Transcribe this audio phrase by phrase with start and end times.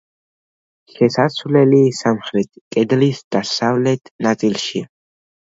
[0.93, 4.91] შესასვლელი სამხრეთ კედლის დასავლეთ ნაწილშია.